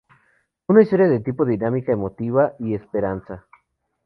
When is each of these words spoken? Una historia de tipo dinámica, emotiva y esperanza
Una 0.67 0.81
historia 0.81 1.07
de 1.07 1.19
tipo 1.19 1.45
dinámica, 1.45 1.91
emotiva 1.91 2.53
y 2.57 2.73
esperanza 2.73 3.45